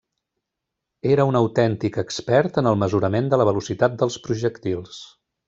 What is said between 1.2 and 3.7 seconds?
un autèntic expert en el mesurament de la